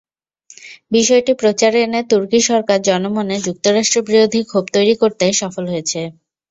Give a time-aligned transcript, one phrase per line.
[0.91, 6.01] বিষয়টি প্রচারে এনে তুর্কি সরকার জনমনে যুক্তরাষ্ট্রবিরোধী ক্ষোভ তৈরি করতে সফল হয়েছে।